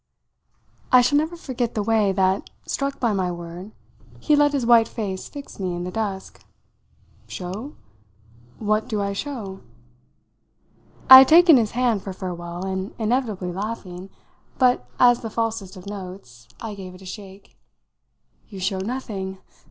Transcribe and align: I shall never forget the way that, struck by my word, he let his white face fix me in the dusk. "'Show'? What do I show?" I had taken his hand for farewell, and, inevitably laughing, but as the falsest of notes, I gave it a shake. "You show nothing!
I 0.91 1.01
shall 1.01 1.19
never 1.19 1.37
forget 1.37 1.75
the 1.75 1.83
way 1.83 2.11
that, 2.11 2.49
struck 2.65 2.99
by 2.99 3.13
my 3.13 3.31
word, 3.31 3.71
he 4.19 4.35
let 4.35 4.51
his 4.51 4.65
white 4.65 4.87
face 4.87 5.29
fix 5.29 5.59
me 5.59 5.75
in 5.75 5.83
the 5.83 5.91
dusk. 5.91 6.43
"'Show'? 7.27 7.75
What 8.57 8.87
do 8.87 8.99
I 8.99 9.13
show?" 9.13 9.61
I 11.07 11.19
had 11.19 11.27
taken 11.27 11.57
his 11.57 11.73
hand 11.77 12.01
for 12.01 12.13
farewell, 12.13 12.65
and, 12.65 12.95
inevitably 12.97 13.51
laughing, 13.51 14.09
but 14.57 14.89
as 14.99 15.21
the 15.21 15.29
falsest 15.29 15.77
of 15.77 15.85
notes, 15.85 16.47
I 16.59 16.73
gave 16.73 16.95
it 16.95 17.03
a 17.03 17.05
shake. 17.05 17.55
"You 18.49 18.59
show 18.59 18.79
nothing! 18.79 19.37